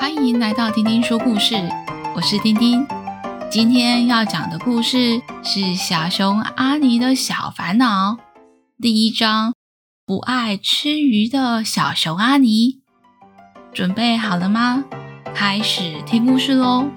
[0.00, 1.54] 欢迎来到丁丁说故事，
[2.16, 2.86] 我是丁丁。
[3.50, 8.16] 今天要讲的故事是小熊阿尼的小烦恼。
[8.80, 9.52] 第一章，
[10.06, 12.80] 不爱吃鱼的小熊阿尼，
[13.74, 14.86] 准备好了吗？
[15.34, 16.88] 开始听故事喽。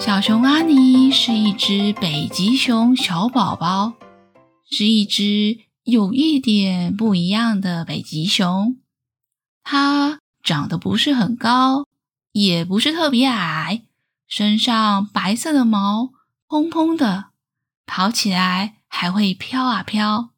[0.00, 3.92] 小熊阿尼是一只北极熊小宝宝，
[4.68, 8.76] 是一只有一点不一样的北极熊。
[9.64, 11.86] 它长得不是很高，
[12.32, 13.82] 也不是特别矮，
[14.26, 16.12] 身上白色的毛
[16.48, 17.26] 蓬蓬的，
[17.86, 20.30] 跑起来还会飘啊飘。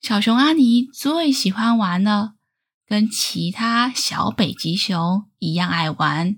[0.00, 2.34] 小熊阿尼最喜欢玩了，
[2.86, 6.36] 跟其他小北极熊一样爱玩。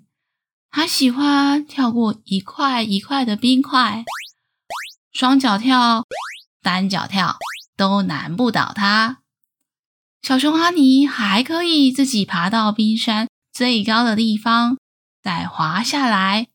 [0.70, 4.04] 他喜欢跳过一块一块的冰块，
[5.12, 6.04] 双脚跳、
[6.62, 7.36] 单脚跳
[7.76, 9.22] 都难不倒他。
[10.22, 14.78] 小熊阿尼还可以自己爬到冰山最高的地方，
[15.22, 16.48] 再滑下来，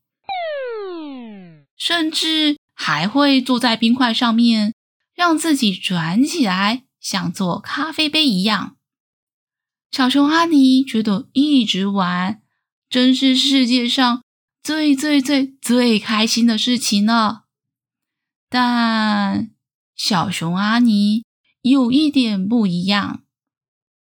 [1.78, 4.74] 甚至还会坐在冰块上面，
[5.14, 8.76] 让自己转起来，像做咖啡杯一样。
[9.92, 12.42] 小熊阿尼觉得一直玩。
[12.90, 14.22] 真是世界上
[14.62, 17.44] 最最最最开心的事情了。
[18.50, 19.51] 但
[20.04, 21.26] 小熊阿尼
[21.62, 23.22] 有一点不一样，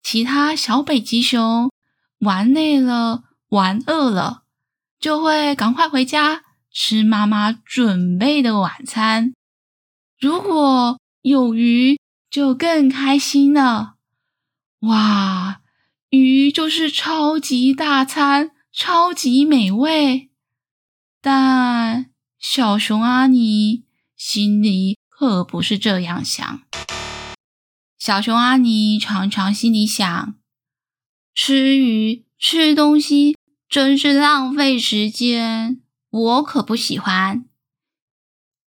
[0.02, 1.70] 其他小北极熊
[2.18, 4.42] 玩累了、玩饿了，
[4.98, 9.32] 就会赶快回家吃妈妈准备的晚餐。
[10.18, 13.94] 如果有鱼，就更开心了。
[14.80, 15.60] 哇，
[16.10, 18.50] 鱼就是超级大餐。
[18.72, 20.30] 超级美味，
[21.20, 23.84] 但小熊阿尼
[24.16, 26.60] 心里可不是这样想。
[27.98, 30.34] 小熊阿尼常常心里想：
[31.34, 33.34] 吃鱼、吃东西
[33.66, 37.46] 真是浪费时间，我可不喜欢。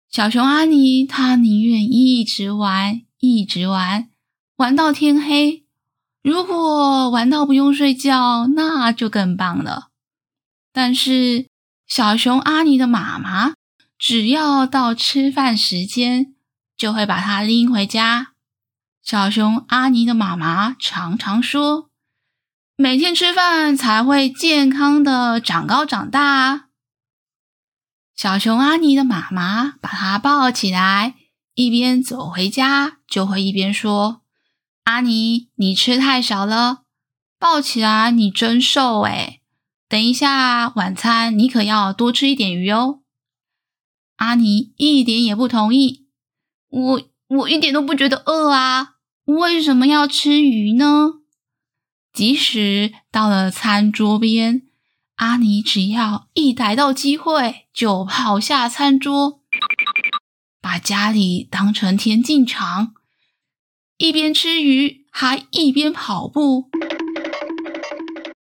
[0.09, 4.09] 小熊阿尼他宁愿一直玩，一直玩，
[4.55, 5.63] 玩到天黑。
[6.23, 9.89] 如果玩到不用睡觉，那就更棒了。
[10.73, 11.45] 但是，
[11.85, 13.53] 小熊阿尼的妈妈
[14.01, 16.33] 只要到吃饭时间，
[16.75, 18.29] 就会把它拎回家。
[19.03, 21.91] 小熊阿尼的妈妈常常说
[22.75, 26.69] ：“每天吃饭才会健康的长高长大。”
[28.17, 31.13] 小熊阿尼的妈妈把它抱起来，
[31.53, 34.23] 一边走回家，就会一边说
[34.85, 36.85] ：“阿尼，你吃太少了，
[37.37, 39.43] 抱起来你真瘦诶。”
[39.87, 43.00] 等一下，晚餐你可要多吃一点鱼哦。
[44.21, 46.05] 阿尼一点也不同意，
[46.69, 51.13] 我我一点都不觉得饿啊，为什么要吃鱼呢？
[52.13, 54.61] 即使到了餐桌边，
[55.15, 59.41] 阿尼只要一逮到机会，就跑下餐桌，
[60.61, 62.93] 把家里当成田径场，
[63.97, 66.69] 一边吃鱼还一边跑步。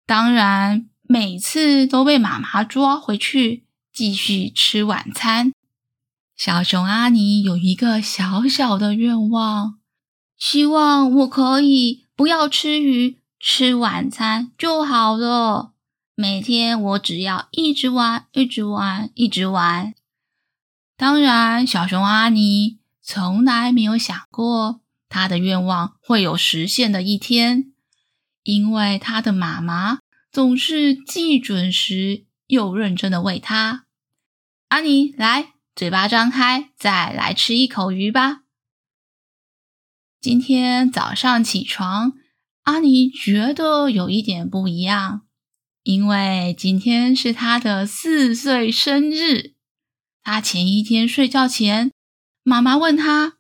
[0.06, 0.90] 当然。
[1.06, 5.52] 每次都被妈妈抓回去继续吃晚餐。
[6.46, 9.80] 小熊阿尼有一个小小的愿望，
[10.38, 15.72] 希望我可以不要吃鱼，吃晚餐就好了。
[16.16, 19.94] 每天我只要一直玩，一直玩，一直玩。
[20.98, 27.72] 当然，小熊阿尼从来没有想过他的愿望会有实现的一天，
[28.44, 30.00] 因为他的妈妈。
[30.30, 33.86] 总是既准时又认真的喂他。
[34.68, 38.42] 阿尼，来，嘴巴张开，再来吃一口鱼吧。
[40.22, 42.14] 今天早上起床，
[42.62, 45.24] 阿尼觉得有一点不一样，
[45.82, 49.56] 因为今天是他的四岁生日。
[50.22, 51.92] 他前一天睡觉前，
[52.44, 53.40] 妈妈问他：“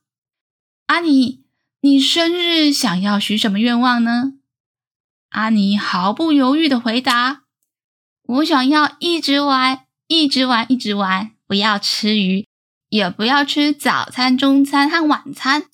[0.88, 1.46] 阿尼，
[1.82, 4.34] 你生日想要许什么愿望呢？”
[5.30, 7.44] 阿尼毫不犹豫的回答
[8.26, 12.48] ：“我想要一直玩，一直玩，一直玩，不要吃鱼，
[12.90, 15.66] 也不要吃早餐、中餐和晚餐。”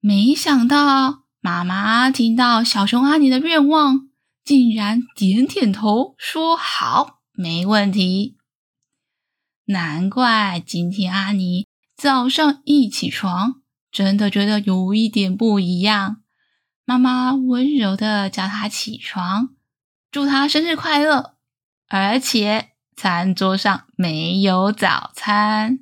[0.00, 4.10] 没想到妈妈听到小熊阿尼的愿望，
[4.44, 8.36] 竟然点点头，说：“好，没问题。”
[9.64, 11.66] 难怪今天阿尼
[11.96, 16.20] 早上一起床，真的觉得有一点不一样。
[16.84, 19.54] 妈妈温柔地叫他起床，
[20.10, 21.36] 祝他生日快乐，
[21.88, 22.69] 而且
[23.00, 25.78] 餐桌上没有早餐。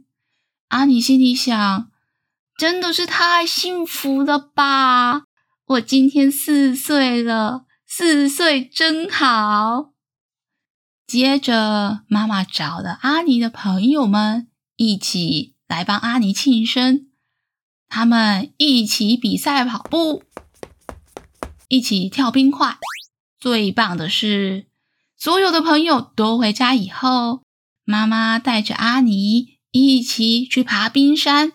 [0.69, 1.91] 阿尼心里想：
[2.56, 5.25] 真的是太幸福了吧！
[5.67, 9.91] 我今天四岁了，四岁真好。
[11.09, 17.09] 接着，妈妈找了阿尼的朋友们一起来帮阿尼庆生。
[17.88, 20.23] 他们一起比赛跑步，
[21.67, 22.79] 一起跳冰块。
[23.41, 24.69] 最棒的是，
[25.19, 27.43] 所有的朋友都回家以后，
[27.85, 31.55] 妈妈带着阿尼一起去爬冰山，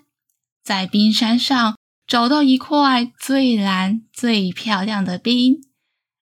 [0.62, 5.62] 在冰山上找到一块最蓝、最漂亮的冰。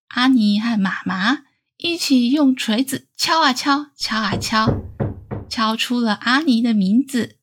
[0.10, 1.40] 阿尼和妈妈
[1.78, 4.68] 一起用锤子敲啊敲，敲啊敲，
[5.50, 7.38] 敲出了阿尼的名字。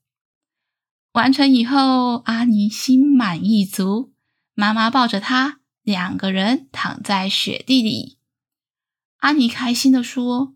[1.15, 4.13] 完成以后，阿尼心满意足。
[4.55, 8.18] 妈妈抱着他，两个人躺在雪地里。
[9.19, 10.55] 阿尼开心地说：“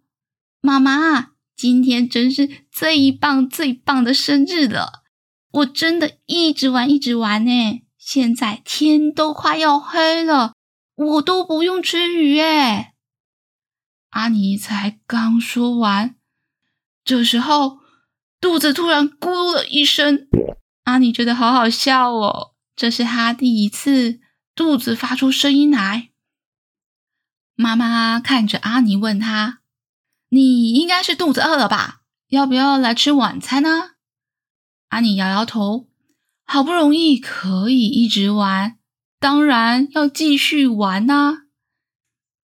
[0.63, 5.03] 妈妈，今天真是最棒最棒的生日了！
[5.51, 7.83] 我真的一直玩一直玩呢。
[7.99, 10.55] 现在天都快要黑了，
[10.95, 12.93] 我都不用吃鱼耶。”
[14.11, 16.15] 阿尼才刚说完，
[17.05, 17.81] 这时候
[18.41, 20.29] 肚子突然咕噜了一声。
[20.85, 24.21] 阿尼觉得好好笑哦，这是他第一次
[24.55, 26.12] 肚子发出声音来。
[27.55, 29.61] 妈妈看着阿尼问他
[30.31, 32.01] ：“你应该是肚子饿了吧？
[32.29, 33.91] 要不要来吃晚餐呢？”
[34.89, 35.89] 阿尼摇摇头，
[36.45, 38.79] 好不容易可以一直玩，
[39.19, 41.43] 当然要继续玩呐。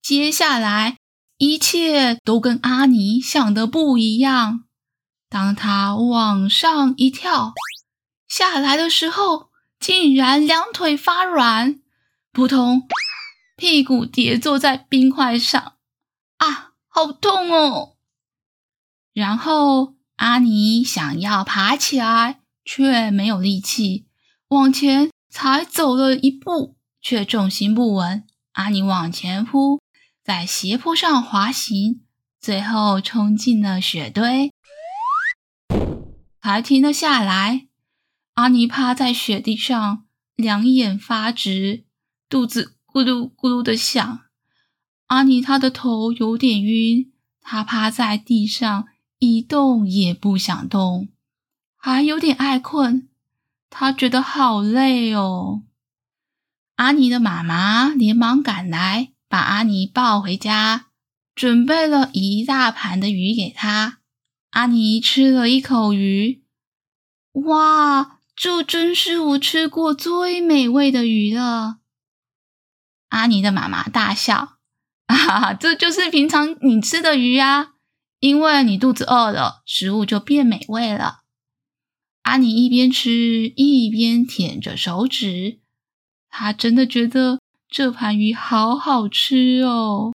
[0.00, 0.96] 接下来
[1.37, 4.64] 一切都跟阿尼想的不一样，
[5.28, 7.52] 当他往上一跳。
[8.28, 9.50] 下来的时候，
[9.81, 11.81] 竟然两腿发软，
[12.32, 12.87] 扑通，
[13.58, 15.75] 屁股跌坐在冰块上，
[16.37, 17.96] 啊，好痛哦！
[19.12, 24.06] 然后阿尼想要爬起来，却没有力气，
[24.50, 28.25] 往前才走了一步，却重心不稳。
[28.52, 29.81] 阿尼往前扑，
[30.22, 32.02] 在斜坡上滑行，
[32.40, 34.52] 最后冲进了雪堆，
[36.40, 37.66] 才停了下来。
[38.34, 40.06] 阿尼趴在雪地上，
[40.37, 41.84] 两眼发直，
[42.28, 44.20] 肚子咕噜咕噜的响。
[45.06, 48.87] 阿尼他的头有点晕，他趴在地上
[49.19, 51.08] 一动也不想动，
[51.76, 53.08] 还有点爱困。
[53.70, 55.62] 他觉得好累哦。
[56.76, 60.87] 阿尼的妈妈连忙赶来，把阿尼抱回家，
[61.34, 63.99] 准备了一大盘的鱼给他。
[64.50, 66.43] 阿尼吃了一口鱼，
[67.32, 68.19] 哇！
[68.34, 71.79] 这真是我吃过最美味的鱼了。
[73.08, 74.58] 阿尼的妈妈大笑
[75.08, 77.72] ：“哈啊，这就是平常你吃的鱼啊！
[78.20, 81.20] 因为你肚子饿了，食物就变美味了。”
[82.22, 85.60] 阿尼一边吃一边舔着手指，
[86.28, 90.12] 他真的觉得这盘鱼好好吃哦。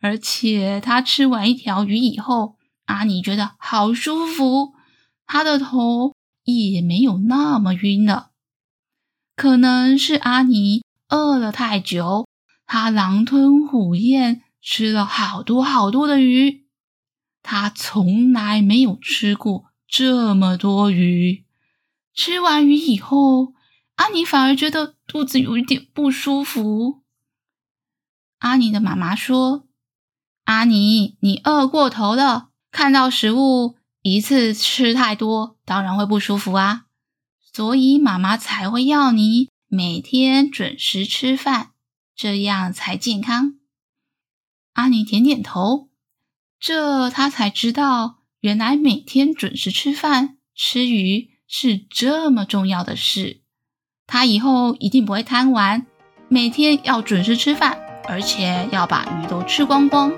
[0.00, 4.74] 而且他吃完一条鱼以后，阿尼觉得好舒服，
[5.26, 6.14] 他的头。
[6.48, 8.30] 也没有那么晕了，
[9.34, 12.26] 可能是阿尼饿了太久，
[12.66, 16.66] 他狼吞虎咽吃了好多好多的鱼，
[17.42, 21.44] 他从来没有吃过这么多鱼。
[22.14, 23.54] 吃完鱼以后，
[23.96, 27.02] 阿尼反而觉得肚子有一点不舒服。
[28.38, 29.66] 阿尼的妈妈说
[30.44, 36.84] ：“阿尼，你饿过头了，看到食物。”一次吃太多，当然会不舒服啊，
[37.52, 41.72] 所以妈妈才会要你每天准时吃饭，
[42.14, 43.54] 这样才健康。
[44.74, 45.88] 阿尼点点头，
[46.60, 53.42] 这他才知道，原来每天准时吃饭、吃鱼是这么重要的事。
[54.06, 55.84] 他以后一定不会贪玩，
[56.28, 60.12] 每天要准时吃饭，而且要把鱼都吃光光。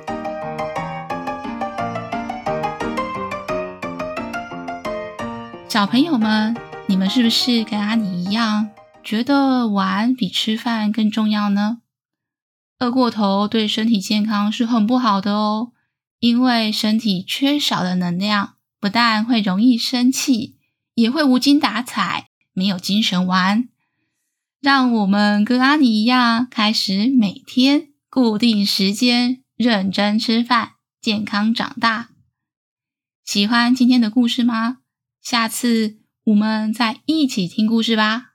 [5.71, 6.55] 小朋友们，
[6.87, 8.71] 你们是不是跟阿尼一样，
[9.09, 11.81] 觉得玩比吃饭更重要呢？
[12.79, 15.73] 饿过头对身体健康是很不好的哦，
[16.19, 20.59] 因为身体缺少了能量，不但会容易生气，
[20.93, 23.71] 也会无精打采，没有精神玩。
[24.61, 32.11] 让我们跟阿尼一样，开始每天固定时间认真吃饭，健康长大。
[33.25, 34.81] 喜欢今天的故事吗？
[35.23, 38.28] 下次我们再一起听故事吧。